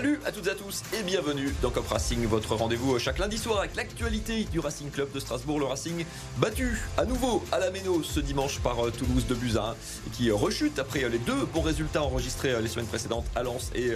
[0.00, 3.36] Salut à toutes et à tous et bienvenue dans Cop Racing, votre rendez-vous chaque lundi
[3.36, 5.58] soir avec l'actualité du Racing Club de Strasbourg.
[5.58, 6.06] Le Racing
[6.38, 9.76] battu à nouveau à la Méno ce dimanche par euh, Toulouse de Buzyn
[10.14, 13.72] qui rechute après euh, les deux bons résultats enregistrés euh, les semaines précédentes à Lens
[13.74, 13.90] et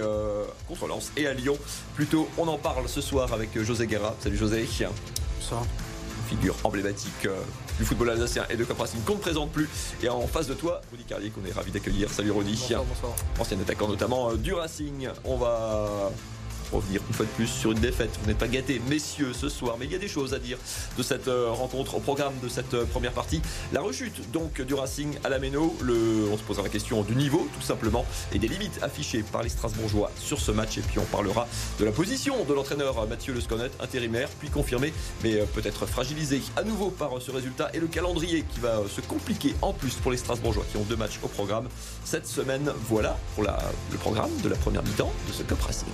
[0.67, 1.57] contre Lens et à Lyon.
[1.95, 4.15] Plutôt, on en parle ce soir avec José Guerra.
[4.19, 4.67] Salut José.
[5.39, 5.65] Bonsoir
[6.25, 7.27] figure emblématique
[7.77, 9.69] du football alsacien et de Cop Racing qu'on ne présente plus.
[10.01, 12.09] Et en face de toi, Rudy Carlier, qu'on est ravi d'accueillir.
[12.09, 12.51] Salut Rudy.
[12.51, 13.13] Bonsoir, bonsoir.
[13.39, 15.09] Ancien attaquant notamment du Racing.
[15.23, 16.11] On va
[16.75, 18.11] revenir une fois de plus sur une défaite.
[18.21, 20.57] Vous n'êtes pas gâtés, messieurs, ce soir, mais il y a des choses à dire
[20.97, 23.41] de cette euh, rencontre au programme de cette euh, première partie.
[23.73, 25.75] La rechute donc du Racing à la Méno.
[25.81, 29.49] On se posera la question du niveau, tout simplement, et des limites affichées par les
[29.49, 30.77] Strasbourgeois sur ce match.
[30.77, 31.47] Et puis on parlera
[31.79, 36.41] de la position de l'entraîneur Mathieu Le Sconnet, intérimaire, puis confirmé, mais euh, peut-être fragilisé
[36.55, 40.11] à nouveau par ce résultat et le calendrier qui va se compliquer en plus pour
[40.11, 41.67] les Strasbourgeois qui ont deux matchs au programme
[42.03, 42.71] cette semaine.
[42.89, 45.87] Voilà pour le programme de la première mi-temps de ce Cup Racing.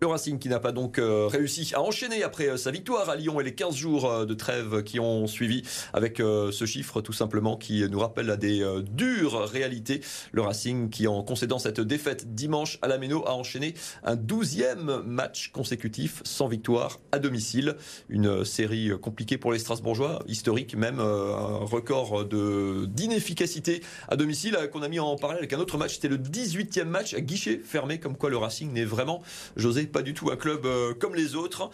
[0.00, 3.16] Le Racing qui n'a pas donc euh, réussi à enchaîner après euh, sa victoire à
[3.16, 5.62] Lyon et les 15 jours euh, de trêve qui ont suivi
[5.94, 10.00] avec ce chiffre tout simplement qui nous rappelle à des dures réalités.
[10.32, 15.02] Le Racing qui en concédant cette défaite dimanche à la Méno a enchaîné un 12e
[15.02, 17.76] match consécutif sans victoire à domicile.
[18.08, 24.88] Une série compliquée pour les Strasbourgeois, historique même, un record d'inefficacité à domicile qu'on a
[24.88, 25.94] mis en parallèle avec un autre match.
[25.94, 29.22] C'était le 18e match à guichet fermé comme quoi le Racing n'est vraiment,
[29.56, 31.70] José, pas du tout un club euh, comme les autres.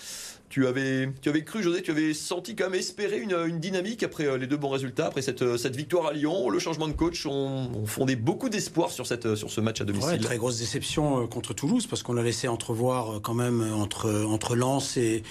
[0.48, 4.27] Tu avais, tu avais cru, José, tu avais senti quand même espérer une, dynamique après
[4.27, 6.50] euh, les deux bons résultats, après cette, euh, cette victoire à Lyon.
[6.50, 10.20] Le changement de coach ont, fondé beaucoup d'espoir sur, cette, sur ce match à domicile.
[10.20, 14.98] très grosse déception contre Toulouse parce qu'on a laissé entrevoir quand même entre, entre Lens
[14.98, 15.22] et,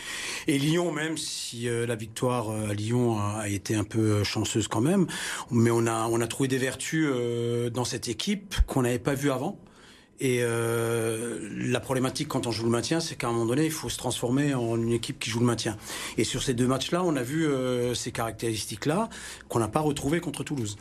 [0.48, 5.06] et Lyon, même si la victoire à Lyon a, été un peu chanceuse quand même.
[5.52, 7.08] Mais on a, on a trouvé des vertus
[7.72, 9.60] dans cette équipe qu'on n'avait pas vu avant.
[10.22, 13.72] Et euh, la problématique quand on joue le maintien, c'est qu'à un moment donné, il
[13.72, 15.78] faut se transformer en une équipe qui joue le maintien.
[16.18, 19.10] Et sur ces deux matchs-là, on a vu euh, ces caractéristiques-là
[19.50, 20.78] qu'on n'a pas retrouvées contre Toulouse.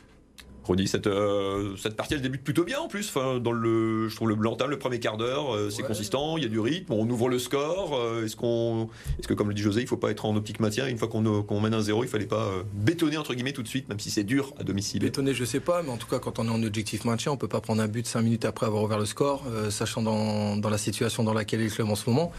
[0.86, 3.08] Cette, euh, cette partie elle débute plutôt bien en plus.
[3.08, 6.42] Enfin, dans le, je trouve le blanc le premier quart d'heure, euh, c'est consistant, il
[6.42, 7.94] y a du rythme, on ouvre le score.
[7.94, 8.88] Euh, est-ce qu'on,
[9.18, 11.08] est-ce que comme le dit José, il faut pas être en optique maintien Une fois
[11.08, 14.10] qu'on, mène un zéro, il fallait pas bétonner entre guillemets tout de suite, même si
[14.10, 15.00] c'est dur à domicile.
[15.00, 17.36] Bétonner, je sais pas, mais en tout cas quand on est en objectif maintien, on
[17.36, 20.70] peut pas prendre un but cinq minutes après avoir ouvert le score, sachant dans, dans
[20.70, 22.32] la situation dans laquelle est le club en ce moment.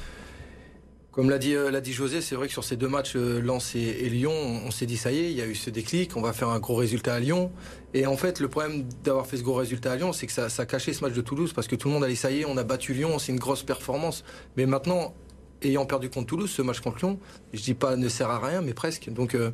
[1.11, 3.41] Comme l'a dit, euh, l'a dit José, c'est vrai que sur ces deux matchs, euh,
[3.41, 6.15] Lens et, Lyon, on, s'est dit ça y est, il y a eu ce déclic,
[6.15, 7.51] on va faire un gros résultat à Lyon.
[7.93, 10.47] Et en fait, le problème d'avoir fait ce gros résultat à Lyon, c'est que ça,
[10.47, 12.45] ça cachait ce match de Toulouse parce que tout le monde allait ça y est,
[12.45, 14.23] on a battu Lyon, c'est une grosse performance.
[14.55, 15.13] Mais maintenant,
[15.61, 17.19] ayant perdu contre Toulouse, ce match contre Lyon,
[17.51, 19.09] je dis pas ne sert à rien, mais presque.
[19.09, 19.51] Donc, euh,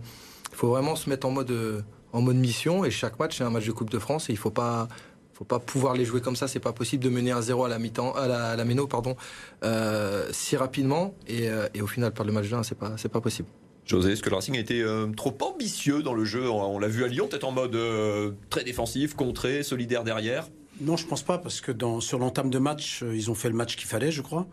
[0.52, 3.50] il faut vraiment se mettre en mode en mode mission et chaque match c'est un
[3.50, 4.88] match de Coupe de France et il faut pas
[5.38, 6.48] faut pas pouvoir les jouer comme ça.
[6.48, 9.16] C'est pas possible de mener un 0 à la mi-temps, à la, Méno, pardon,
[9.64, 13.22] euh, si rapidement et, euh, au final perdre le match 1, c'est pas, c'est pas
[13.22, 13.48] possible.
[13.86, 16.50] José, est-ce que le Racing a été euh, trop ambitieux dans le jeu?
[16.50, 17.78] On, l'a vu à Lyon, peut-être en mode
[18.50, 20.48] très défensif, contré, solidaire derrière.
[20.80, 23.50] Non, je pense pas, parce que dans, sur l'entame de match, euh, ils ont fait
[23.50, 24.48] le match qu'il fallait, je crois.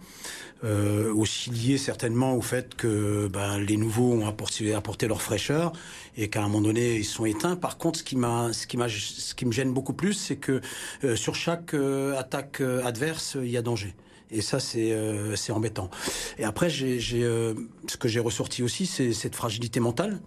[0.65, 5.73] Euh, aussi lié certainement au fait que ben, les nouveaux ont apporté, leur fraîcheur
[6.17, 7.57] et qu'à un moment donné, ils sont éteints.
[7.57, 10.37] Par contre, ce qui, m'a, ce qui, m'a, ce qui me gêne beaucoup plus, c'est
[10.37, 10.63] que
[11.03, 13.95] euh, sur chaque euh, attaque adverse, il y a danger.
[14.31, 14.97] Et ça, c'est
[15.37, 15.91] c'est embêtant.
[16.39, 20.21] Et après, j'ai ce que j'ai ressorti aussi, c'est cette fragilité mentale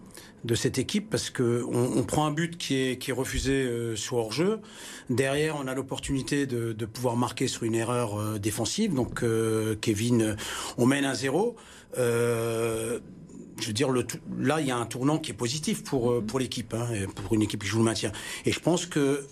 [0.44, 3.96] de cette équipe parce que on, prend un but qui est, qui est refusé euh,
[3.96, 4.59] sur hors-jeu.
[5.09, 8.94] Derrière, on a l'opportunité de, de, pouvoir marquer sur une erreur euh, défensive.
[8.94, 10.35] Donc, euh, Kevin,
[10.78, 11.56] on mène un zéro.
[11.96, 13.00] je
[13.66, 13.90] veux dire,
[14.40, 17.41] là, il y a un tournant qui est positif pour, pour l'équipe, hein, pour une
[17.41, 18.12] équipe qui joue le maintien.
[18.46, 19.25] Et je pense que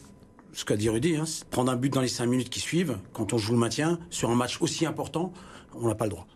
[0.55, 3.33] ce qu'a dit Rudy, hein, prendre un but dans les cinq minutes qui suivent, quand
[3.33, 5.33] on joue le maintien, sur un match aussi important,
[5.73, 6.27] on n'a pas le droit.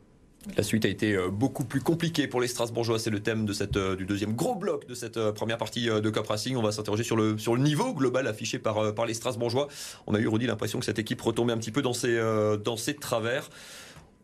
[0.57, 2.99] La suite a été euh, beaucoup plus compliquée pour les Strasbourgeois.
[2.99, 3.45] C'est le thème
[3.75, 6.55] euh, du deuxième gros bloc de cette euh, première partie de Cup Racing.
[6.57, 9.67] On va s'interroger sur le, niveau global affiché par, les Strasbourgeois.
[10.07, 13.49] On a eu, Rudy, l'impression que cette équipe retombait un petit peu dans ses, travers.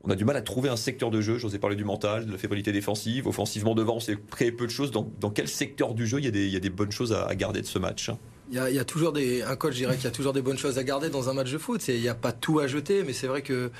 [0.03, 1.37] On a du mal à trouver un secteur de jeu.
[1.37, 3.27] J'osais parler du mental, de la fébrilité défensive.
[3.27, 4.91] Offensivement devant, on s'est créé peu de choses.
[4.91, 7.13] Dans, quel secteur du jeu il y a des, il y a des bonnes choses
[7.13, 8.11] à, garder de ce match
[8.51, 9.41] il y, a, toujours des.
[9.41, 11.51] Un coach dirait qu'il y a toujours des bonnes choses à garder dans un match
[11.51, 11.87] de foot.
[11.87, 13.71] Il n'y a pas tout à jeter, mais c'est vrai que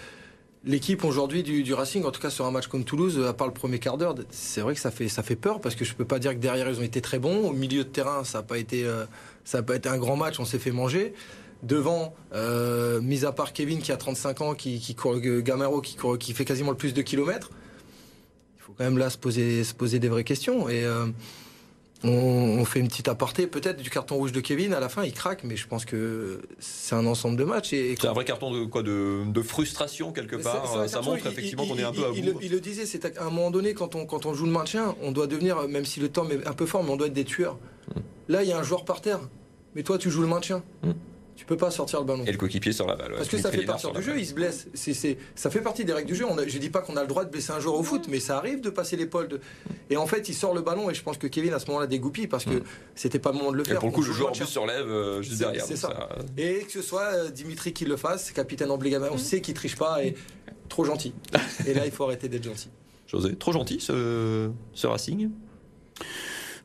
[0.67, 3.53] L'équipe aujourd'hui du, Racing, en tout cas sur un match contre Toulouse, à part le
[3.53, 6.05] premier quart d'heure, c'est vrai que ça fait, ça fait peur parce que je peux
[6.05, 7.49] pas dire que derrière ils ont été très bons.
[7.49, 9.05] Au milieu de terrain, ça n'a pas été, euh,
[9.61, 11.13] pas été un grand match, on s'est fait manger.
[11.61, 15.81] Devant, euh, mis à part Kevin qui a 35 ans, qui, qui court, euh, Gamero
[15.81, 17.51] qui, qui fait quasiment le plus de kilomètres,
[18.57, 20.67] il faut quand même là se poser, se poser des vraies questions.
[20.67, 20.83] Et
[22.03, 24.73] on, fait une petite aparté, peut-être du carton rouge de Kevin.
[24.73, 27.73] À la fin, il craque, mais je pense que c'est un ensemble de matchs.
[27.73, 30.87] Et, c'est un vrai carton de quoi de, frustration quelque part.
[30.87, 32.39] Ça montre effectivement qu'on est un peu à bout.
[32.41, 34.95] Il, le disait, c'est à un moment donné quand on quand on joue le maintien,
[35.01, 37.13] on doit devenir, même si le temps est un peu fort, mais on doit être
[37.13, 37.57] des tueurs.
[37.93, 37.99] Hmm.
[38.29, 39.19] Là, il y a un joueur par terre,
[39.73, 40.63] mais toi, tu joues le maintien.
[40.83, 40.91] Hmm.
[41.35, 42.23] Tu peux pas sortir le ballon.
[42.25, 43.13] Et le coéquipier sur la balle.
[43.15, 44.67] Parce que ça fait partie du jeu, il se blesse.
[44.73, 46.25] C'est, ça fait partie des règles du jeu.
[46.25, 48.19] On je dis pas qu'on a le droit de blesser un joueur au foot, mais
[48.19, 49.27] ça arrive de passer l'épaule.
[49.27, 49.41] De...
[49.89, 51.87] Et en fait, il sort le ballon et je pense que Kevin à ce moment-là
[51.87, 52.63] dégoupille parce que mm.
[52.95, 53.77] c'était pas le moment de le faire.
[53.77, 55.65] Et pour le coup, le joueur en plus surlève euh, juste derrière.
[55.65, 56.09] C'est ça.
[56.37, 59.19] Et que ce soit euh, Dimitri qui le fasse, capitaine obligatoire, on mm.
[59.19, 60.15] sait qu'il triche pas et
[60.69, 61.13] trop gentil.
[61.67, 62.69] et là, il faut arrêter d'être gentil.
[63.07, 65.29] José, trop gentil ce, ce Racing?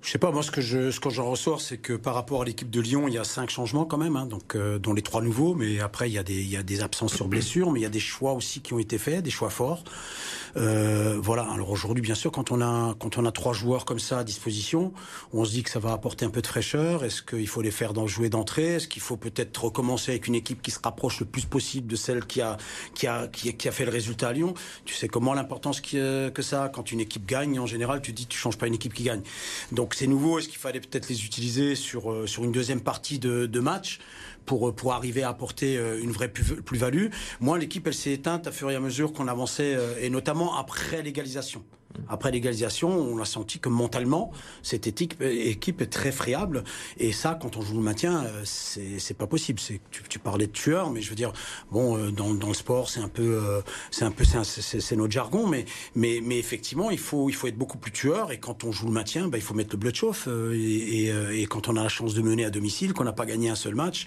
[0.03, 2.43] Je sais pas, moi ce que je ce que j'en ressors, c'est que par rapport
[2.43, 4.95] à l'équipe de Lyon, il y a cinq changements quand même, hein, donc euh, dont
[4.95, 7.29] les trois nouveaux, mais après il y a des il y a des absences sur
[7.29, 9.85] blessure, mais il y a des choix aussi qui ont été faits, des choix forts.
[10.57, 11.43] Euh, voilà.
[11.53, 14.25] Alors aujourd'hui, bien sûr, quand on a quand on a trois joueurs comme ça à
[14.25, 14.93] disposition,
[15.33, 17.05] on se dit que ça va apporter un peu de fraîcheur.
[17.05, 18.75] Est-ce qu'il faut les faire dans jouer d'entrée?
[18.75, 21.97] Est-ce qu'il faut peut-être recommencer avec une équipe qui se rapproche le plus possible de
[21.97, 22.57] celle qui a
[22.95, 24.55] qui a qui, qui a fait le résultat à Lyon?
[24.85, 27.59] Tu sais comment l'importance que ça a quand une équipe gagne.
[27.61, 29.23] En général, tu dis tu changes pas une équipe qui gagne.
[29.73, 30.39] Donc c'est nouveau.
[30.39, 33.99] Est-ce qu'il fallait peut-être les utiliser sur euh, sur une deuxième partie de, match
[34.47, 37.09] pour, euh, pour arriver à apporter euh, une vraie plus-value?
[37.41, 41.03] Moi, l'équipe, elle s'est éteinte à fur et à mesure qu'on avançait, et notamment après
[41.03, 41.63] l'égalisation.
[42.09, 44.33] Après l'égalisation, on a senti que mentalement,
[44.63, 46.65] cette équipe, est très friable.
[46.99, 49.61] Et ça, quand on joue le maintien, c'est pas possible.
[49.91, 51.33] Tu, tu, parlais de tueur, mais je veux dire,
[51.71, 53.41] bon, dans, dans le sport, c'est un peu,
[53.91, 55.65] c'est un peu, c'est notre jargon, mais,
[55.95, 58.33] mais, mais effectivement, il faut, il faut être beaucoup plus tueur.
[58.33, 60.29] Et quand on joue le maintien, bah, il faut mettre le blood chauffe.
[60.53, 63.55] Et, quand on a la chance de mener à domicile, qu'on n'a pas gagné un
[63.55, 64.07] seul match,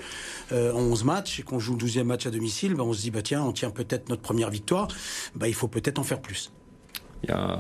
[0.52, 3.02] euh, en 11 matchs et qu'on joue le 12e match à domicile, bah, on se
[3.02, 4.88] dit bah tiens, on tient peut-être notre première victoire,
[5.36, 6.52] bah, il faut peut-être en faire plus.
[7.24, 7.60] Il y a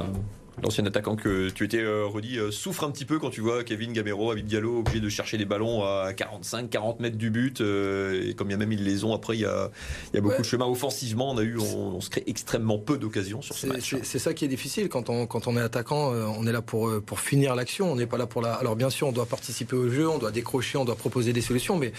[0.62, 3.64] l'ancien attaquant que tu étais, euh, Rodi, euh, souffre un petit peu quand tu vois
[3.64, 7.62] Kevin Gamero, Abid Diallo, obligé de chercher des ballons à 45, 40 mètres du but.
[7.62, 9.72] et comme il y a même ils les ont, après, il y a,
[10.12, 11.32] il y a beaucoup de chemin offensivement.
[11.32, 13.96] On a eu, on, se crée extrêmement peu d'occasions sur ce match.
[14.04, 16.12] C'est ça qui est difficile quand on, quand on est attaquant.
[16.12, 17.92] on est là pour, pour finir l'action.
[17.92, 18.54] On n'est pas là pour la.
[18.54, 21.42] Alors bien sûr, on doit participer au jeu, on doit décrocher, on doit proposer des
[21.42, 21.94] solutions, mais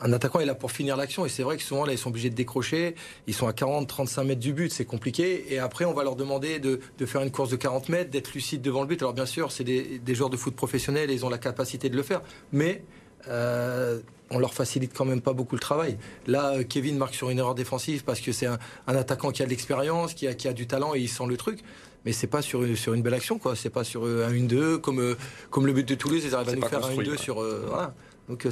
[0.00, 2.10] un attaquant est là pour finir l'action et c'est vrai que souvent là ils sont
[2.10, 2.94] obligés de décrocher,
[3.26, 6.16] ils sont à 40 35 mètres du but, c'est compliqué et après on va leur
[6.16, 9.00] demander de, faire une course de 40 mètres, d'être lucide devant le but.
[9.02, 12.02] Alors bien sûr, c'est des, joueurs de foot professionnels, ils ont la capacité de le
[12.02, 12.82] faire, mais
[13.28, 14.00] euh,
[14.30, 15.98] on leur facilite quand même pas beaucoup le travail.
[16.26, 19.50] Là, Kevin marque sur une erreur défensive parce que c'est un, attaquant qui a de
[19.50, 21.60] l'expérience, qui a, qui a du talent et il sent le truc
[22.06, 23.54] mais c'est pas sur, sur une belle action, quoi.
[23.54, 25.16] C'est pas sur un 1-2 comme,
[25.50, 27.42] comme le but de Toulouse, ils arrivent à nous faire un 1-2 sur.
[27.42, 27.92] Euh, voilà.
[28.30, 28.50] Donc euh,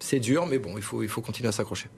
[0.00, 1.88] c'est dur, mais bon, il faut, il faut continuer à s'accrocher.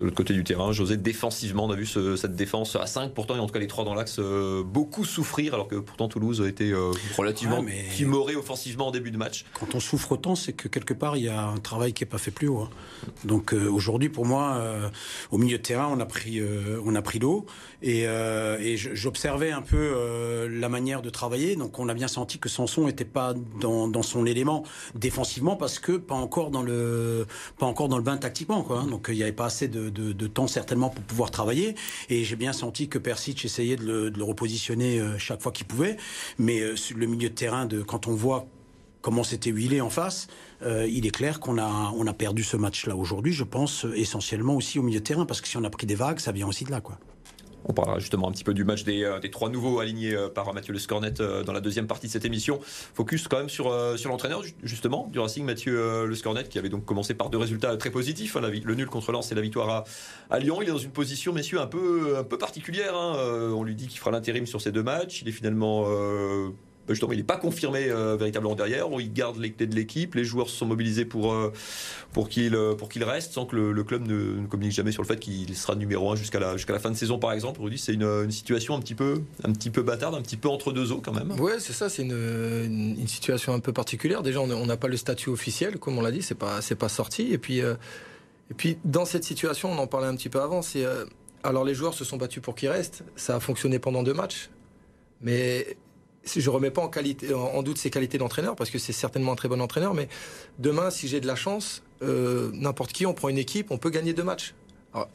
[0.00, 3.36] De l'autre côté du terrain, José, défensivement, on a vu cette défense à 5, pourtant,
[3.36, 6.40] et en tout cas les trois dans l'axe, euh, beaucoup souffrir, alors que pourtant Toulouse
[6.40, 7.62] a été euh, relativement
[7.94, 9.44] timoré offensivement en début de match.
[9.52, 12.08] Quand on souffre autant, c'est que quelque part, il y a un travail qui n'est
[12.08, 12.60] pas fait plus haut.
[12.60, 12.70] Hein.
[13.24, 14.62] Donc aujourd'hui, pour moi,
[15.30, 16.40] au milieu de terrain, on a pris,
[16.82, 17.44] on a pris l'eau,
[17.82, 21.56] et, et j'observais un peu la manière de travailler.
[21.56, 24.64] Donc on a bien senti que Sanson n'était pas dans, dans, son élément
[24.94, 27.26] défensivement, parce que pas encore dans le,
[27.58, 28.62] pas encore dans le bain tactiquement.
[28.62, 28.86] Quoi, hein.
[28.86, 31.74] Donc il n'y avait pas assez de de, temps certainement pour pouvoir travailler.
[32.08, 35.66] Et j'ai bien senti que Persic essayait de le, de repositionner euh, chaque fois qu'il
[35.66, 35.96] pouvait.
[36.38, 38.46] Mais euh, sur le milieu de terrain, de, quand on voit
[39.00, 40.28] comment c'était huilé en face,
[40.62, 44.56] euh, il est clair qu'on a, on a perdu ce match-là aujourd'hui, je pense, essentiellement
[44.56, 46.46] aussi au milieu de terrain, parce que si on a pris des vagues, ça vient
[46.46, 46.98] aussi de là, quoi.
[47.64, 50.52] On parlera justement un petit peu du match des, euh, trois nouveaux alignés euh, par
[50.54, 52.60] Mathieu Le Scornet euh, dans la deuxième partie de cette émission.
[52.62, 56.84] Focus quand même sur, sur l'entraîneur justement du Racing, Mathieu Le Scornet, qui avait donc
[56.84, 59.84] commencé par deux résultats très positifs, hein, le nul contre Lens et la victoire
[60.30, 60.58] à, Lyon.
[60.62, 62.94] Il est dans une position, messieurs, un peu, particulière.
[62.96, 63.16] Hein.
[63.54, 65.22] On lui dit qu'il fera l'intérim sur ces deux matchs.
[65.22, 65.86] Il est finalement
[66.94, 68.86] justement, il n'est pas confirmé euh, véritablement derrière.
[68.98, 70.14] Il garde les clés de l'équipe.
[70.14, 71.52] Les joueurs se sont mobilisés pour, euh,
[72.12, 75.18] pour qu'il euh, qu'il reste, sans que le, club ne, communique jamais sur le fait
[75.18, 77.60] qu'il sera numéro 1 jusqu'à la, jusqu'à la fin de saison, par exemple.
[77.60, 80.72] Rudy, c'est une, situation un petit, peu, un petit peu bâtarde, un petit peu entre
[80.72, 81.32] deux eaux quand même.
[81.38, 81.88] Oui, c'est ça.
[81.88, 84.22] C'est une, situation un peu particulière.
[84.22, 86.22] Déjà, on n'a pas le statut officiel, comme on l'a dit.
[86.22, 87.32] C'est pas, pas sorti.
[87.32, 90.62] Et puis, et puis, dans cette situation, on en parlait un petit peu avant.
[90.62, 90.84] C'est
[91.42, 93.02] alors les joueurs se sont battus pour qu'il reste.
[93.16, 94.50] Ça a fonctionné pendant deux matchs.
[95.20, 95.76] Mais
[96.24, 99.36] je remets pas en, qualité, en doute ses qualités d'entraîneur parce que c'est certainement un
[99.36, 99.94] très bon entraîneur.
[99.94, 100.08] Mais
[100.58, 103.90] demain, si j'ai de la chance, euh, n'importe qui, on prend une équipe, on peut
[103.90, 104.54] gagner deux matchs.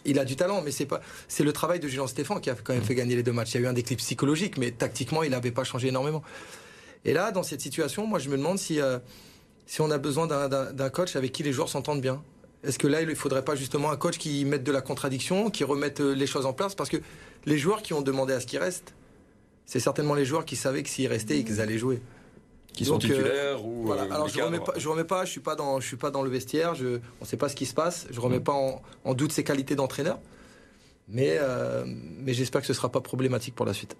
[0.05, 2.55] il a du talent, mais c'est pas, c'est le travail de Julien Stéphane qui a
[2.55, 3.53] quand même fait gagner les deux matchs.
[3.53, 6.23] Il y a eu un déclic psychologique, mais tactiquement, il n'avait pas changé énormément.
[7.05, 8.97] Et là, dans cette situation, moi, je me demande si, euh,
[9.67, 12.21] si on a besoin d'un coach avec qui les joueurs s'entendent bien.
[12.63, 15.51] Est-ce que là, il ne faudrait pas justement un coach qui mette de la contradiction,
[15.51, 16.73] qui remette euh, les choses en place?
[16.73, 16.97] Parce que
[17.45, 18.95] les joueurs qui ont demandé à ce qu'ils restent,
[19.65, 22.01] c'est certainement les joueurs qui savaient que s'ils restaient, ils allaient jouer.
[22.73, 24.03] Qui sont titulaires ou voilà.
[24.13, 26.23] Alors je remets pas, je remets pas, je suis pas dans, je suis pas dans
[26.23, 26.75] le vestiaire.
[26.75, 28.05] Je, on ne sait pas ce qui se passe.
[28.11, 28.43] Je remets mm.
[28.43, 30.19] pas en, en, doute ses qualités d'entraîneur.
[31.07, 31.39] Mais,
[31.85, 33.95] mais j'espère que ce sera pas problématique pour la suite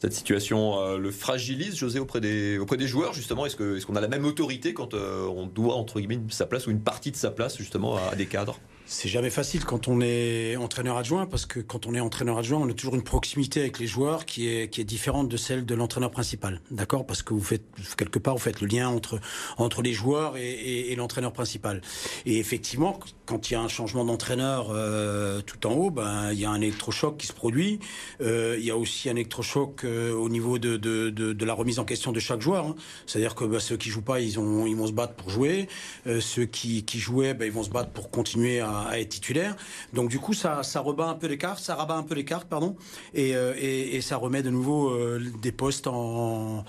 [0.00, 3.44] cette situation euh, le fragilise, José, auprès des, auprès des joueurs, justement?
[3.44, 6.46] Est-ce qu'on est qu'on a la même autorité quand euh, on doit, entre guillemets, sa
[6.46, 8.58] place ou une partie de sa place, justement, à des cadres?
[8.90, 12.58] C'est jamais facile quand on est entraîneur adjoint parce que quand on est entraîneur adjoint,
[12.58, 15.64] on a toujours une proximité avec les joueurs qui est qui est différente de celle
[15.64, 16.60] de l'entraîneur principal.
[16.72, 17.06] D'accord?
[17.06, 17.62] Parce que vous faites
[17.96, 19.20] quelque part vous faites le lien entre
[19.58, 21.82] entre les joueurs et, et, l'entraîneur principal.
[22.26, 26.40] Et effectivement, quand il y a un changement d'entraîneur euh, tout en haut, ben il
[26.40, 27.78] y a un électrochoc qui se produit.
[28.20, 31.54] Euh, il y a aussi un électrochoc euh, au niveau de, de, de, de, la
[31.54, 32.66] remise en question de chaque joueur.
[32.66, 32.74] Hein.
[33.06, 35.68] C'est-à-dire que ben, ceux qui jouent pas, ils ont ils vont se battre pour jouer.
[36.08, 39.08] Euh, ceux qui qui jouaient, ben, ils vont se battre pour continuer à à, être
[39.10, 39.56] titulaire.
[39.92, 42.24] Donc du coup, ça, ça rebat un peu les cartes, ça rabat un peu les
[42.24, 42.76] cartes, pardon,
[43.14, 46.64] et, euh, et, ça remet de nouveau euh, des postes en.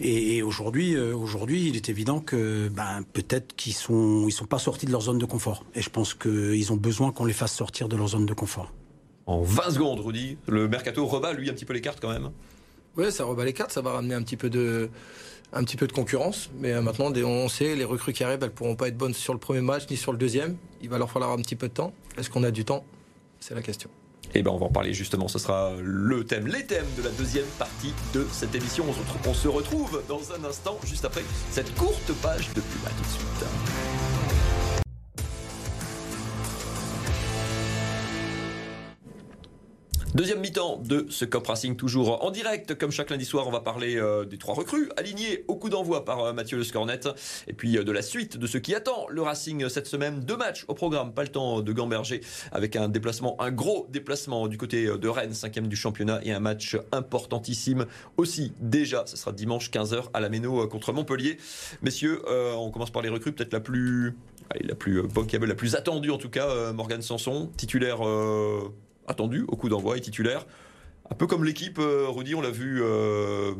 [0.00, 4.58] Et, aujourd'hui, euh, aujourd'hui, il est évident que ben, peut-être qu'ils sont, ils sont pas
[4.58, 5.64] sortis de leur zone de confort.
[5.74, 8.72] Et je pense qu'ils ont besoin qu'on les fasse sortir de leur zone de confort.
[9.26, 12.30] En 20 secondes, Rudy, le mercato rebat lui un petit peu les cartes quand même.
[12.96, 14.90] Oui, ça rebat les cartes, ça va ramener un petit peu de
[15.52, 16.50] un petit peu de concurrence.
[16.58, 19.32] Mais euh, maintenant, on sait, les recrues qui arrivent, elles pourront pas être bonnes sur
[19.32, 20.56] le premier match ni sur le deuxième.
[20.82, 21.92] Il va leur falloir un petit peu de temps.
[22.16, 22.84] Est-ce qu'on a du temps?
[23.40, 23.90] C'est la question.
[24.34, 25.28] Eh ben, on va en parler justement.
[25.28, 28.84] Ce sera le thème, les thèmes de la deuxième partie de cette émission.
[29.26, 32.86] On se retrouve dans un instant, juste après cette courte page de pub.
[32.86, 34.07] À tout de suite.
[40.18, 42.74] Deuxième mi-temps de ce Cop Racing, toujours en direct.
[42.74, 46.04] Comme chaque lundi soir, on va parler euh, des trois recrues alignés au coup d'envoi
[46.04, 46.98] par euh, Mathieu Le Scornet.
[47.46, 50.18] Et puis euh, de la suite de ce qui attend le Racing cette semaine.
[50.18, 52.20] Deux matchs au programme, pas le temps de gamberger,
[52.50, 56.40] avec un déplacement, un gros déplacement du côté de Rennes, cinquième du championnat, et un
[56.40, 58.52] match importantissime aussi.
[58.58, 61.38] Déjà, ce sera dimanche 15h à la Méno contre Montpellier.
[61.80, 62.22] Messieurs,
[62.56, 64.16] on commence par les recrues, peut-être la plus
[64.62, 68.00] la plus bankable, la plus attendue en tout cas, Morgan Sanson, titulaire
[69.08, 70.46] attendu au coup d'envoi, et titulaire.
[71.10, 73.52] Un peu comme l'équipe, euh, Rudy, on l'a vu euh,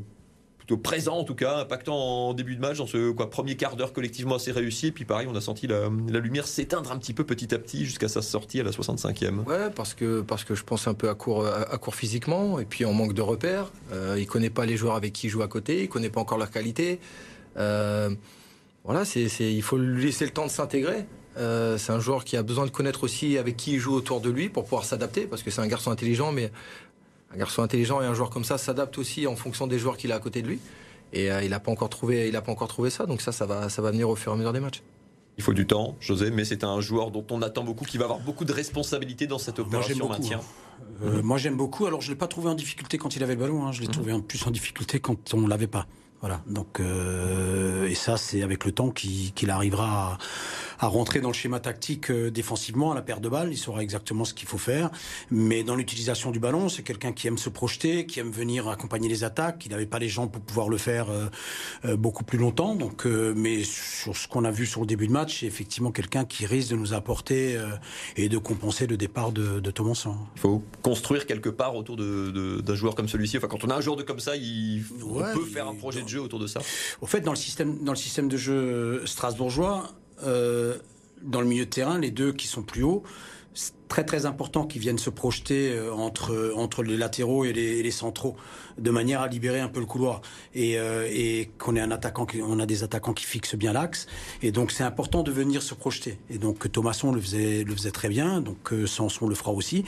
[0.59, 3.75] plutôt présent en tout cas, impactant en début de match dans ce quoi, premier quart
[3.75, 4.89] d'heure collectivement assez réussi.
[4.89, 7.87] Et puis pareil, on a senti la, lumière s'éteindre un petit peu petit à petit
[7.87, 9.45] jusqu'à sa sortie à la 65e.
[9.45, 12.67] Ouais, parce que, parce que je pense un peu à court, à, court physiquement et
[12.67, 13.73] puis en manque de repères.
[13.93, 16.21] Euh, il connaît pas les joueurs avec qui il joue à côté, il connaît pas
[16.21, 17.01] encore leur qualité.
[17.57, 21.07] voilà, c'est, il faut lui laisser le temps de s'intégrer.
[21.37, 24.21] Euh, c'est un joueur qui a besoin de connaître aussi avec qui il joue autour
[24.21, 26.51] de lui pour pouvoir s'adapter, parce que c'est un garçon intelligent, mais
[27.33, 30.13] un garçon intelligent et un joueur comme ça s'adapte aussi en fonction des joueurs qu'il
[30.13, 30.59] a à côté de lui.
[31.13, 33.33] Et euh, il n'a pas encore trouvé, il a pas encore trouvé ça, donc ça,
[33.33, 34.83] ça va, ça va venir au fur et à mesure des matchs.
[35.39, 38.05] Il faut du temps, José, mais c'est un joueur dont on attend beaucoup, qui va
[38.05, 40.41] avoir beaucoup de responsabilités dans cette opération maintien.
[40.41, 40.69] Hein.
[41.03, 41.87] Euh, moi j'aime beaucoup.
[41.87, 43.67] Alors je l'ai pas trouvé en difficulté quand il avait le ballon.
[43.67, 43.73] Hein.
[43.73, 43.93] Je l'ai mmh.
[43.93, 45.87] trouvé en plus en difficulté quand on l'avait pas.
[46.21, 46.43] Voilà.
[46.47, 50.15] Donc et ça c'est avec le temps qu'il arrivera.
[50.15, 50.19] À
[50.79, 53.51] à rentrer dans le schéma tactique euh, défensivement à la paire de balles.
[53.51, 54.91] Il saura exactement ce qu'il faut faire.
[55.31, 59.09] Mais dans l'utilisation du ballon, c'est quelqu'un qui aime se projeter, qui aime venir accompagner
[59.09, 59.67] les attaques.
[59.67, 61.27] Il n'avait pas les jambes pour pouvoir le faire euh,
[61.85, 62.75] euh, beaucoup plus longtemps.
[62.75, 66.25] Donc, mais sur ce qu'on a vu sur le début de match, c'est effectivement quelqu'un
[66.25, 67.59] qui risque de nous apporter
[68.17, 70.17] et de compenser le départ de, de Thomason.
[70.37, 73.39] Il faut construire quelque part autour d'un de, joueur comme celui-ci.
[73.39, 74.85] Enfin, quand on a un joueur de comme ça, il
[75.35, 76.61] peut faire un projet de autour de ça?
[77.03, 79.93] Au fait, dans le système, dans le système de jeu strasbourgeois,
[80.25, 80.77] euh,
[81.23, 83.03] dans le milieu de terrain, les deux qui sont plus hauts,
[83.55, 87.91] c'est très très important qu'ils viennent se projeter euh, entre entre les latéraux et les,
[87.91, 88.37] centraux
[88.79, 90.21] de manière à libérer un peu le couloir.
[90.55, 94.07] Et, euh, et qu'on ait un attaquant on a des attaquants qui fixent bien l'axe.
[94.43, 96.19] Et donc c'est important de venir se projeter.
[96.31, 98.41] Et donc Thomasson le faisait le faisait très bien.
[98.41, 99.85] Donc Sanson le fera aussi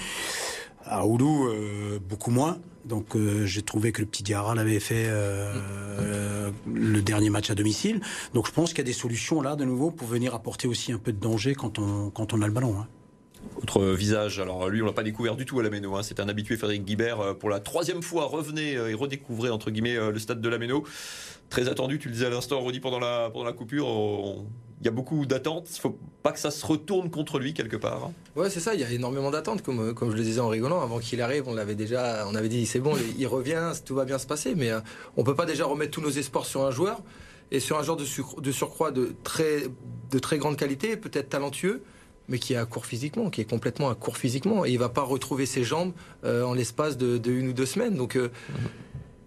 [0.91, 2.59] à Oulu, euh, beaucoup moins.
[2.85, 7.55] Donc euh, j'ai trouvé que le petit Diarra l'avait fait euh, le dernier match à
[7.55, 8.01] domicile.
[8.35, 10.93] Donc je pense qu'il y a des solutions là de nouveau pour venir apporter aussi
[10.93, 12.77] un peu de danger quand on, quand a le ballon.
[12.81, 12.89] Hein.
[13.63, 16.03] Autre visage, alors lui on l'a pas découvert du tout à la hein.
[16.03, 20.19] c'est un habitué Frédéric Guibert pour la troisième fois revenez et redécouvrez entre guillemets le
[20.19, 20.85] stade de la Méno.
[21.49, 23.87] Très attendu, tu le disais à l'instant Rodi pendant la, pendant la coupure,
[24.81, 25.69] il y a beaucoup d'attentes.
[25.75, 28.05] Il faut pas que ça se retourne contre lui quelque part.
[28.05, 28.13] Hein.
[28.37, 28.75] Ouais, c'est ça.
[28.75, 30.81] Il y a énormément d'attentes, comme, comme je le disais en rigolant.
[30.81, 34.05] Avant qu'il arrive, on l'avait déjà, on avait dit c'est bon, il revient, tout va
[34.05, 34.55] bien se passer.
[34.55, 34.81] Mais euh,
[35.17, 37.03] on peut pas déjà remettre tous nos espoirs sur un joueur
[37.51, 38.05] et sur un joueur de,
[38.41, 39.65] de surcroît de très,
[40.11, 41.83] de très grande qualité, peut-être talentueux
[42.31, 44.89] mais qui est à court physiquement, qui est complètement à court physiquement, et il va
[44.89, 45.93] pas retrouver ses jambes
[46.25, 47.97] euh, en l'espace de, une ou deux semaines.
[47.97, 48.69] Donc, euh, mhm.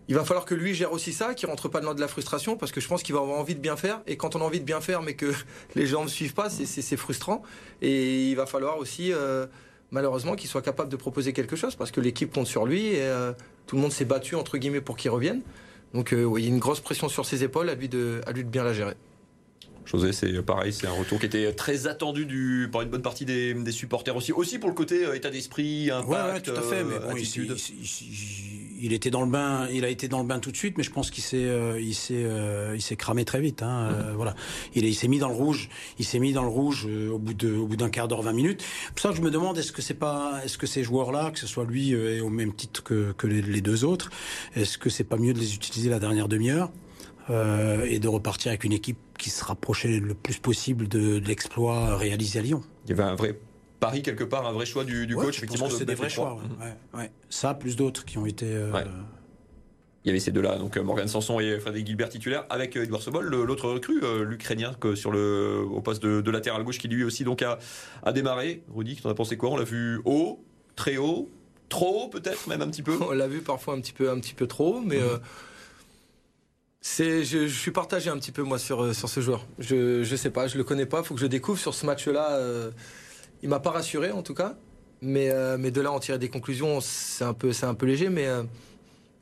[0.10, 2.58] Il va falloir que lui gère aussi ça, qu'il rentre pas dans de la frustration,
[2.58, 4.02] parce que je pense qu'il va avoir envie de bien faire.
[4.06, 5.34] Et quand on a envie de bien faire, mais que
[5.76, 7.42] les gens ne suivent pas, c'est frustrant.
[7.82, 9.46] Et il va falloir aussi, euh,
[9.92, 13.02] malheureusement, qu'il soit capable de proposer quelque chose, parce que l'équipe compte sur lui et
[13.02, 13.32] euh,
[13.68, 15.42] tout le monde s'est battu entre guillemets pour qu'il revienne.
[15.94, 18.44] Donc oui, il y a une grosse pression sur ses épaules, à de, à lui
[18.44, 18.96] de bien la gérer.
[19.86, 23.25] José, c'est pareil, c'est un retour qui était très attendu du, par une bonne partie
[23.25, 24.32] des, supporters aussi.
[24.32, 26.84] Aussi pour le côté euh, état d'esprit, impact, ouais, tout à fait.
[26.84, 27.16] Mais bon,
[28.80, 30.84] il, était dans le bain, il a été dans le bain tout de suite, mais
[30.84, 33.62] je pense qu'il s'est, euh, il s'est, euh, il s'est cramé très vite.
[33.62, 34.16] Hein, mm.
[34.16, 34.36] voilà,
[34.75, 35.70] il, il s'est mis dans le rouge.
[36.00, 38.34] Il s'est mis dans le rouge au bout de, au bout d'un quart d'heure, 20
[38.34, 38.63] minutes.
[38.96, 41.48] Pour ça, je me demande, est-ce que c'est pas, est-ce que ces joueurs-là, que ce
[41.48, 44.12] soit lui et au même titre que, que les, les deux autres,
[44.56, 46.72] est-ce que c'est pas mieux de les utiliser la dernière demi-heure?
[47.30, 51.96] Euh, et de repartir avec une équipe qui se rapprochait le plus possible de, l'exploit
[51.96, 52.62] réalisé à Lyon.
[52.86, 53.39] Il y avait un vrai
[53.80, 55.70] pari quelque part, un vrai choix du, coach, effectivement.
[55.70, 56.38] C'est des vrais choix.
[56.94, 57.12] Ouais.
[57.30, 58.48] Ça, plus d'autres qui ont été.
[58.48, 58.72] Euh,
[60.03, 63.01] il y avait ces deux-là, donc euh, Morgan Sanson et Frédéric Gilbert titulaires, avec Edouard
[63.01, 67.42] Sobol, l'autre recrue, l'Ukrainien, sur le, au poste de, latéral gauche, qui lui aussi donc
[67.42, 67.58] a,
[68.03, 68.63] a démarré.
[68.75, 69.51] Rudy, tu en as pensé quoi?
[69.51, 70.44] On l'a vu haut,
[70.75, 71.30] très haut,
[71.70, 72.98] trop haut peut-être, même un petit peu?
[73.00, 75.00] On l'a vu parfois un petit peu, un petit peu trop, mais.
[75.00, 75.20] Mhm.
[76.86, 79.48] C'est, je, suis partagé un petit peu moi sur, euh, sur ce joueur.
[79.58, 81.86] Je, je sais pas, je le connais pas, il faut que je découvre sur ce
[81.86, 82.32] match-là.
[82.34, 82.72] Euh,
[83.42, 84.58] il m'a pas rassuré en tout cas,
[85.02, 87.86] mais, euh, mais de là en tirer des conclusions, c'est un peu, c'est un peu
[87.86, 88.28] léger, mais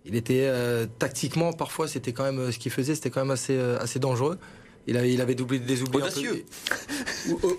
[0.06, 0.50] il était
[0.98, 4.40] tactiquement parfois c'était quand même ce qu'il faisait, c'était quand même assez, assez dangereux.
[4.88, 5.98] Il, avait, il avait doublé des oublis.
[5.98, 6.44] Audacieux.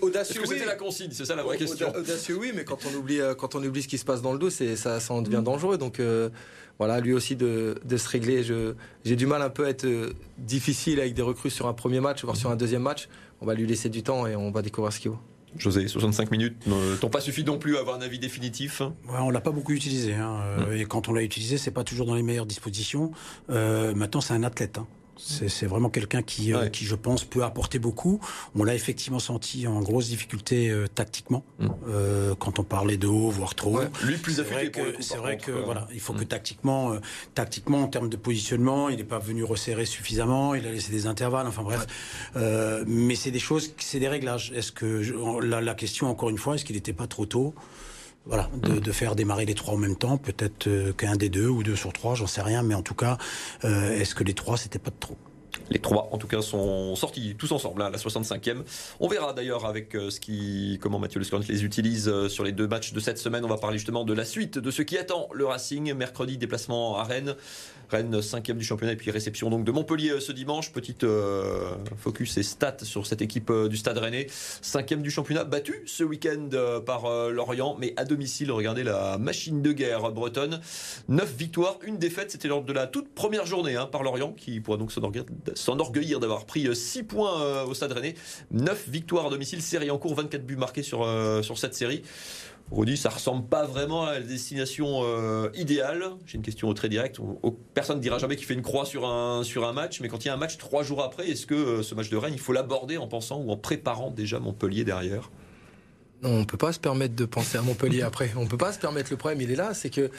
[0.01, 0.41] audacieux.
[0.43, 1.95] Est-ce que c'était la consigne C'est ça la vraie question.
[1.95, 4.41] Audacieux, oui, mais quand on oublie, quand on oublie ce qui se passe dans le
[4.41, 5.45] dos, c'est ça, ça en devient mm.
[5.45, 5.79] dangereux.
[5.79, 6.01] Donc
[6.79, 8.43] voilà, lui aussi de, se régler.
[9.05, 12.01] J'ai du mal un peu à être euh, difficile avec des recrues sur un premier
[12.01, 13.09] match, voire sur un deuxième match.
[13.41, 15.19] On va lui laisser du temps et on va découvrir ce qu'il vaut.
[15.57, 19.31] José, 65 minutes n'ont pas suffi non plus à avoir un avis définitif ouais, On
[19.31, 20.15] l'a pas beaucoup utilisé.
[20.15, 20.41] Hein.
[20.59, 20.73] Mm.
[20.77, 23.13] Et quand on l'a utilisé, c'est pas toujours dans les meilleures dispositions.
[23.51, 24.79] Euh, maintenant, c'est un athlète.
[24.79, 24.87] Hein.
[25.17, 28.21] C'est vraiment quelqu'un qui, euh, qui, je pense, peut apporter beaucoup.
[28.55, 31.69] On l'a effectivement senti en grosse difficulté euh, tactiquement, mm.
[31.89, 33.85] euh, quand on parlait de haut, voire trop haut.
[34.05, 34.41] Lui, plus
[35.01, 36.29] C'est vrai que, voilà, il faut que mm.
[36.29, 36.97] tactiquement,
[37.35, 40.55] tactiquement, en termes de positionnement, il n'est pas venu resserrer suffisamment.
[40.55, 41.47] Il a laissé des intervalles.
[41.47, 41.87] Enfin bref,
[42.87, 44.53] mais c'est des choses, c'est des réglages.
[44.55, 45.03] Est-ce que
[45.45, 47.55] la, la, question, encore une fois, est-ce qu'il n'était pas trop tôt?
[48.27, 51.49] Voilà, de, de, faire démarrer les trois en même temps, peut-être euh, qu'un des deux
[51.49, 53.19] ou deux sur trois, j'en sais rien, mais en tout cas,
[53.65, 55.17] euh, est-ce que les trois, c'était pas de trop?
[55.71, 58.63] Les trois, en tout cas, sont sortis tous ensemble, à hein, la 65e.
[59.01, 62.53] On verra d'ailleurs avec euh, ce qui, comment Mathieu Le les utilise euh, sur les
[62.53, 63.45] deux matchs de cette semaine.
[63.45, 65.95] On va parler justement de la suite, de ce qui attend le Racing.
[65.95, 67.37] Mercredi, déplacement à Rennes.
[67.91, 70.73] Rennes, cinquième du championnat, et puis réception donc de Montpellier euh, ce dimanche.
[70.73, 71.07] Petite
[71.97, 74.27] focus et stats sur cette équipe du Stade Rennais.
[74.31, 76.49] Cinquième du championnat, battu ce week-end
[76.85, 78.51] par Lorient, mais à domicile.
[78.53, 80.61] Regardez la machine de guerre bretonne.
[81.09, 82.31] Neuf victoires, une défaite.
[82.31, 85.27] C'était lors de la toute première journée hein, par Lorient, qui pourra donc s'enorgueillir
[86.21, 88.15] d'avoir pris 6 points au Stade Rennais.
[88.51, 91.07] 9 victoires à domicile, série en cours, 24 buts marqués sur,
[91.43, 92.03] sur cette série.
[92.71, 96.05] Rudy, ça ressemble pas vraiment à la destination euh, idéale.
[96.27, 97.19] J'ai une question très directe.
[97.75, 100.25] Personne ne dira jamais qu'il fait une croix sur un, sur un match, mais quand
[100.25, 102.33] il y a un match trois jours après, est-ce que euh, ce match de Rennes,
[102.33, 105.31] il faut l'aborder en pensant ou en préparant déjà Montpellier derrière?
[106.23, 108.33] Non, on peut pas se permettre de penser à Montpellier après.
[108.37, 109.11] On peut pas se permettre.
[109.11, 110.11] Le problème, il est là, c'est que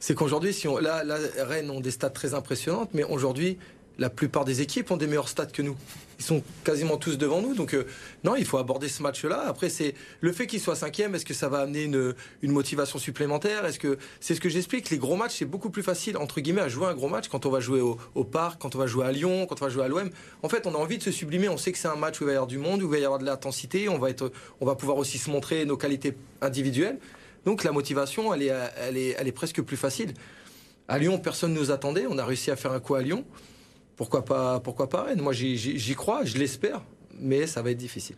[0.00, 1.02] c'est qu'aujourd'hui, si on, là,
[1.38, 3.58] Rennes ont des stats très impressionnantes, mais aujourd'hui,
[3.98, 5.76] la plupart des équipes ont des meilleurs stats que nous.
[6.18, 7.54] Ils sont quasiment tous devant nous.
[7.54, 7.84] Donc, euh,
[8.22, 9.44] non, il faut aborder ce match-là.
[9.46, 11.14] Après, c'est le fait qu'il soit cinquième.
[11.14, 13.64] Est-ce que ça va amener une, motivation supplémentaire?
[13.66, 16.60] Est-ce que c'est ce que j'explique Les gros matchs, c'est beaucoup plus facile, entre guillemets,
[16.60, 19.06] à jouer un gros match quand on va jouer au, parc, quand on va jouer
[19.06, 20.10] à Lyon, quand on va jouer à l'OM.
[20.42, 21.48] En fait, on a envie de se sublimer.
[21.48, 22.90] On sait que c'est un match où il va y avoir du monde, où il
[22.90, 23.88] va y avoir de l'intensité.
[23.88, 24.08] On va,
[24.60, 26.98] on va pouvoir aussi se montrer nos qualités individuelles.
[27.44, 30.14] Donc, la motivation, elle est, elle est, elle est presque plus facile.
[30.86, 32.06] À Lyon, personne ne nous attendait.
[32.08, 33.24] On a réussi à faire un coup à Lyon
[34.02, 36.82] pourquoi pas, pourquoi pas Rennes Moi, j'y crois, je l'espère,
[37.20, 38.16] mais ça va être difficile.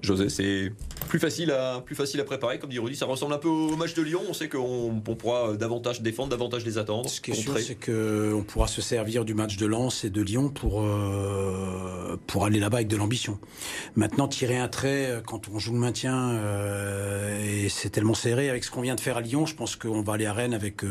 [0.00, 0.72] José, c'est
[1.06, 2.96] plus facile à plus facile à préparer, comme dit Rudy.
[2.96, 4.22] Ça ressemble un peu au match de Lyon.
[4.28, 7.08] On sait qu'on pourra davantage défendre, davantage les attendre.
[7.08, 10.22] Ce qui est sûr, c'est qu'on pourra se servir du match de Lens et de
[10.22, 13.38] Lyon pour euh, pour aller là-bas avec de l'ambition.
[13.94, 18.50] Maintenant, tirer un trait euh, quand on joue le maintien euh, et c'est tellement serré
[18.50, 20.54] avec ce qu'on vient de faire à Lyon, je pense qu'on va aller à Rennes
[20.54, 20.82] avec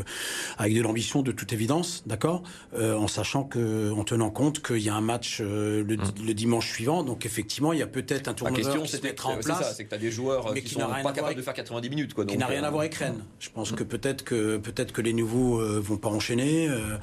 [0.58, 2.43] avec de l'ambition, de toute évidence, d'accord,
[2.78, 6.25] en sachant que, en tenant compte qu'il y a un match le, mmh.
[6.25, 7.04] le, dimanche suivant.
[7.04, 8.60] Donc effectivement, il y a peut-être un tournoi
[9.04, 9.75] mettre en place.
[9.78, 11.89] C'est que tu as des joueurs mais qui, ne sont pas capables de faire 90
[11.89, 12.13] minutes.
[12.13, 13.23] Quoi, qui n'a rien à voir avec Rennes.
[13.39, 16.97] Je pense que peut-être que peut-être que les nouveaux euh, vont pas enchaîner euh,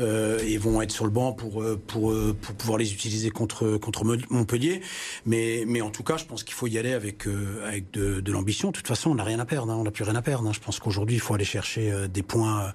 [0.00, 4.04] euh, et vont être sur le banc pour pour pour pouvoir les utiliser contre contre
[4.30, 4.80] Montpellier.
[5.24, 7.26] Mais mais en tout cas, je pense qu'il faut y aller avec
[7.64, 8.70] avec de, de l'ambition.
[8.70, 9.72] De toute façon, on n'a rien à perdre.
[9.72, 9.76] Hein.
[9.78, 10.48] on n'a plus rien à perdre.
[10.48, 10.52] Hein.
[10.52, 12.72] Je pense qu'aujourd'hui, il faut aller chercher des points,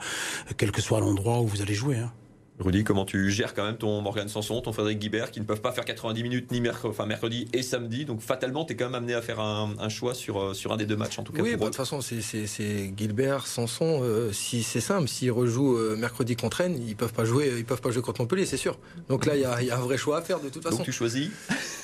[0.57, 1.97] quel que soit l'endroit où vous allez jouer.
[1.97, 2.11] Hein.
[2.59, 5.61] Rudy, comment tu gères quand même ton Morgan Sanson, ton Frédéric Guibert, qui ne peuvent
[5.61, 8.05] pas faire 90 minutes ni mercredi, enfin mercredi et samedi.
[8.05, 10.77] Donc fatalement, tu es quand même amené à faire un, choix sur, euh, sur un
[10.77, 11.41] des deux matchs, en tout cas.
[11.41, 14.01] Oui, bah, de toute façon, c'est Guibert, Sanson.
[14.03, 17.65] Euh, si c'est simple, s'ils rejouent euh, mercredi contre Rennes, ils peuvent pas jouer, ils
[17.65, 18.77] peuvent pas jouer contre Montpellier, c'est sûr.
[19.09, 20.77] Donc là, il y, y, a un vrai choix à faire de toute façon.
[20.77, 21.29] Donc tu choisis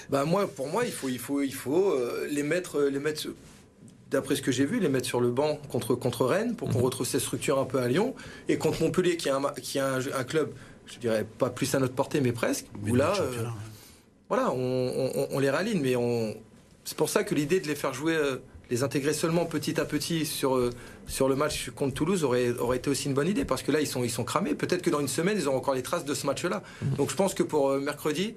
[0.10, 1.95] Bah moi, pour moi, il faut, il faut, il faut
[2.29, 3.27] les mettre, les mettre
[4.12, 6.80] d'après ce que j'ai vu, les mettre sur le banc contre, contre Rennes pour qu'on
[6.80, 6.86] mhm.
[6.86, 8.15] retrouve cette structure un peu à Lyon.
[8.48, 10.52] Et contre Montpellier, qui a un, qui a un club
[10.93, 12.65] je dirais pas plus à notre portée, mais presque.
[12.88, 13.45] où là, euh,
[14.28, 16.36] voilà, on, les rallie, mais on...
[16.84, 18.38] c'est pour ça que l'idée de les faire jouer, euh,
[18.69, 20.72] les intégrer seulement petit à petit sur, euh,
[21.08, 23.82] sur le match contre Toulouse aurait, aurait été aussi une bonne idée, parce que là,
[23.82, 24.56] ils sont, ils sont cramés.
[24.56, 26.63] Peut-être que dans une semaine, ils auront encore les traces de ce match-là.
[26.82, 26.95] Mhm.
[26.95, 28.36] Donc je pense que pour mercredi,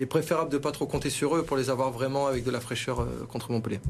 [0.00, 2.42] il est préférable de ne pas trop compter sur eux pour les avoir vraiment avec
[2.42, 3.80] de la fraîcheur euh, contre Montpellier.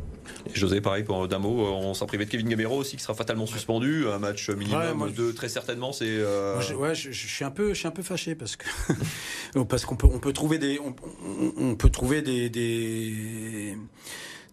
[0.53, 3.14] José, pareil pour d'un mot, euh, on s'en privé de Kevin Gamero aussi qui sera
[3.14, 5.92] fatalement suspendu, un match minimum de très certainement.
[5.92, 8.66] C'est euh, ouais, je, suis un peu, je suis un peu fâché parce que
[9.68, 13.77] parce qu'on peut, on peut trouver des, on, peut trouver des, des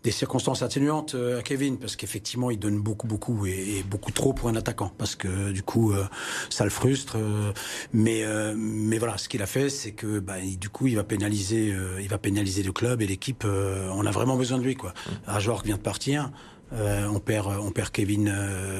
[0.08, 4.32] des circonstances atténuantes euh, à Kevin parce qu'effectivement il donne beaucoup beaucoup et, beaucoup trop
[4.32, 6.06] pour un attaquant parce que du coup euh,
[6.50, 7.52] ça le frustre euh,
[7.92, 8.24] mais
[8.56, 12.08] mais voilà ce qu'il a fait c'est que bah, du coup il va pénaliser il
[12.08, 14.94] va pénaliser le club et l'équipe on a vraiment besoin de lui quoi.
[15.28, 16.32] Ajor vient de partir
[16.72, 18.34] on perd on perd Kevin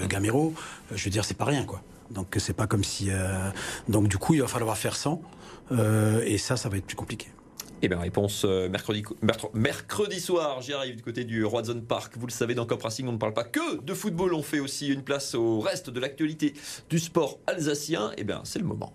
[0.08, 0.54] Gamero
[0.96, 1.82] je veux dire c'est pas rien quoi.
[2.10, 3.10] Donc c'est pas comme si
[3.90, 5.22] donc du coup il va falloir faire 100
[6.26, 7.28] et ça ça va être plus compliqué
[7.82, 8.70] eh bien, réponse euh,
[9.54, 10.62] mercredi, soir.
[10.62, 12.14] J'y arrive du côté du Roison Park.
[12.18, 14.34] Vous le savez, dans Cop Racing, on ne parle pas que de football.
[14.34, 16.54] On fait aussi une place au reste de l'actualité
[16.90, 18.12] du sport alsacien.
[18.18, 18.94] Eh bien, c'est le moment.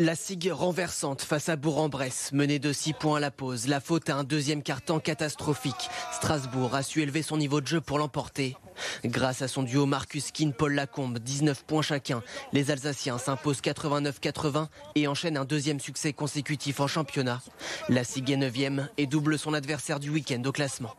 [0.00, 3.68] La SIG renversante face à Bourg-en-Bresse, menée de 6 points à la pause.
[3.68, 5.88] La faute à un deuxième carton catastrophique.
[6.12, 8.56] Strasbourg a su élever son niveau de jeu pour l'emporter.
[9.04, 14.66] Grâce à son duo Marcus Kin, Paul Lacombe, 19 points chacun, les Alsaciens s'imposent 89-80
[14.96, 17.40] et enchaînent un deuxième succès consécutif en championnat.
[17.88, 20.96] La SIG est 9 et double son adversaire du week-end au classement.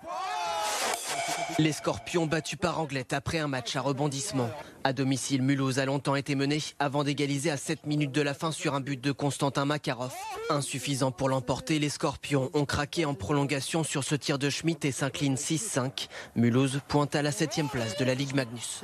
[1.57, 4.49] Les Scorpions battus par Anglette après un match à rebondissement.
[4.83, 8.51] À domicile, Mulhouse a longtemps été mené avant d'égaliser à 7 minutes de la fin
[8.51, 10.13] sur un but de Constantin Makarov.
[10.49, 14.91] Insuffisant pour l'emporter, les Scorpions ont craqué en prolongation sur ce tir de Schmitt et
[14.91, 16.09] s'inclinent 6-5.
[16.35, 18.83] Mulhouse pointe à la 7 place de la Ligue Magnus.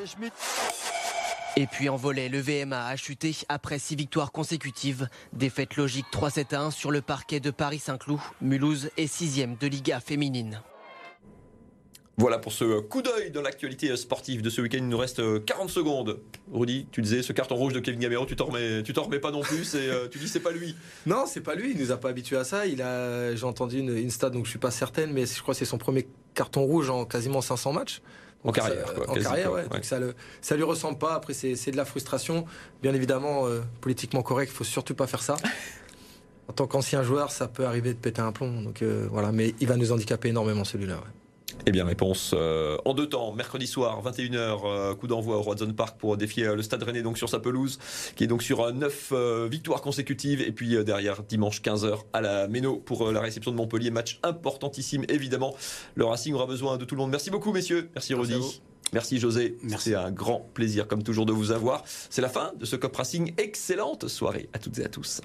[1.58, 5.10] Et puis en volet, le VMA a chuté après six victoires consécutives.
[5.34, 8.22] Défaite logique 3-7 1 sur le parquet de Paris-Saint-Cloud.
[8.40, 10.62] Mulhouse est sixième de Liga féminine.
[12.22, 14.78] Voilà pour ce coup d'œil dans l'actualité sportive de ce week-end.
[14.78, 16.20] Il nous reste 40 euh, secondes.
[16.54, 19.18] Rudy, tu disais ce carton rouge de Kevin Gamero, tu t'en remets, tu t'en remets
[19.18, 19.74] pas non plus.
[19.74, 20.76] Euh, tu dis c'est pas lui.
[21.08, 21.72] Non, c'est pas lui.
[21.72, 22.68] Il nous a pas habitués à ça.
[22.68, 25.56] Il a, j'ai entendu une, une stat, donc je suis pas certaine, mais je crois
[25.56, 28.04] que c'est son premier carton rouge en quasiment 500 matchs.
[28.44, 29.68] en carrière, quoi, En carrière, ouais.
[29.68, 31.16] Donc ça, le, ça lui ressemble pas.
[31.16, 32.46] Après, c'est, de la frustration.
[32.84, 35.38] Bien évidemment, euh, politiquement correct, il faut surtout pas faire ça.
[36.48, 38.62] en tant qu'ancien joueur, ça peut arriver de péter un plomb.
[38.62, 41.02] Donc voilà, mais il va nous handicaper énormément celui-là.
[41.66, 43.34] Eh bien, réponse euh, en deux temps.
[43.34, 47.04] Mercredi soir, 21h, euh, coup d'envoi au Roadzone Park pour défier euh, le Stade Rennais
[47.04, 47.78] donc sur sa pelouse,
[48.16, 49.14] qui est donc sur neuf
[49.50, 50.42] victoires consécutives.
[50.42, 53.92] Et puis derrière, dimanche 15h à la Méno pour la réception de Montpellier.
[53.92, 55.56] Match importantissime, évidemment.
[55.96, 57.12] Le Racing aura besoin de tout le monde.
[57.12, 57.90] Merci beaucoup, messieurs.
[57.94, 58.62] Merci, Rudy.
[58.94, 59.58] Merci José.
[59.64, 59.90] Merci.
[59.92, 61.84] C'est un grand plaisir, comme toujours, de vous avoir.
[61.86, 63.34] C'est la fin de ce Cop Racing.
[63.38, 65.22] Excellente soirée à toutes et à tous.